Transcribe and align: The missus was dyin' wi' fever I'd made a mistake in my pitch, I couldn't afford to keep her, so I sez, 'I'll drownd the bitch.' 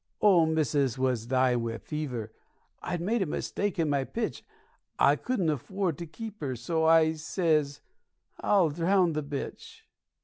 The 0.19 0.47
missus 0.47 0.97
was 0.97 1.27
dyin' 1.27 1.61
wi' 1.61 1.77
fever 1.77 2.31
I'd 2.81 3.01
made 3.01 3.21
a 3.21 3.27
mistake 3.27 3.77
in 3.77 3.87
my 3.87 4.03
pitch, 4.03 4.43
I 4.97 5.15
couldn't 5.15 5.51
afford 5.51 5.99
to 5.99 6.07
keep 6.07 6.41
her, 6.41 6.55
so 6.55 6.85
I 6.85 7.13
sez, 7.13 7.81
'I'll 8.39 8.71
drownd 8.71 9.13
the 9.13 9.21
bitch.' 9.21 9.83